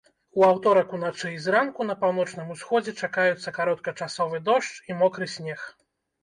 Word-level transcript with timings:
У 0.39 0.43
аўторак 0.51 0.93
уначы 0.97 1.29
і 1.33 1.35
зранку 1.43 1.85
па 1.89 1.95
паўночным 2.03 2.47
усходзе 2.55 2.95
чакаюцца 3.07 3.53
кароткачасовы 3.59 4.41
дождж 4.49 4.73
і 4.91 4.99
мокры 5.05 5.31
снег. 5.37 5.61